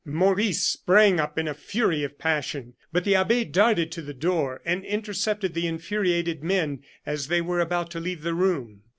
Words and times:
Maurice 0.03 0.63
sprang 0.63 1.19
up 1.19 1.37
in 1.37 1.47
a 1.47 1.53
fury 1.53 2.01
of 2.03 2.17
passion, 2.17 2.73
but 2.91 3.03
the 3.03 3.13
abbe 3.13 3.43
darted 3.45 3.91
to 3.91 4.01
the 4.01 4.15
door 4.15 4.59
and 4.65 4.83
intercepted 4.83 5.53
the 5.53 5.67
infuriated 5.67 6.41
men 6.43 6.81
as 7.05 7.27
they 7.27 7.39
were 7.39 7.59
about 7.59 7.91
to 7.91 7.99
leave 7.99 8.23
the 8.23 8.33
room. 8.33 8.81